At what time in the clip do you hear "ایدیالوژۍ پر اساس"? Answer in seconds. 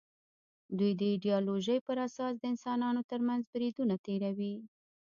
1.11-2.33